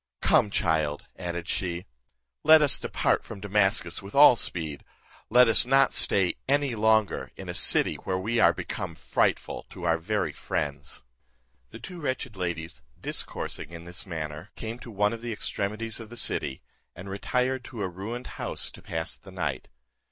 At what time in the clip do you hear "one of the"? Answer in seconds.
14.89-15.31